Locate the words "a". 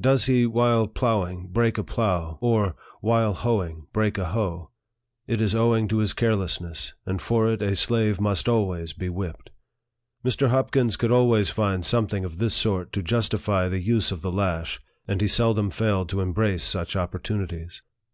1.76-1.84, 4.16-4.24, 7.60-7.76